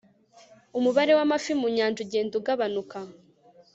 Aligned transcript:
umubare 0.77 1.11
w'amafi 1.17 1.51
mu 1.59 1.67
nyanja 1.75 1.99
ugenda 2.05 2.33
ugabanuka 2.39 2.97